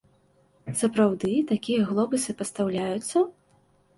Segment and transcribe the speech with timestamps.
[0.79, 3.17] Сапраўды такія глобусы пастаўляюцца?